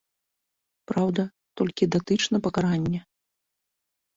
Праўда, 0.91 1.21
толькі 1.61 1.89
датычна 1.97 2.35
пакарання. 2.49 3.01